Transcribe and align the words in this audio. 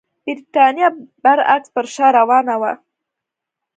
برېټانیا 0.23 0.87
برعکس 1.23 1.67
پر 1.75 1.85
شا 1.93 2.07
روانه 2.17 2.55
وه. 2.61 2.71